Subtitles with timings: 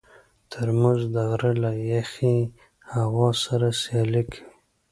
[0.51, 2.35] ترموز د غره له یخې
[2.93, 4.43] هوا سره سیالي کوي.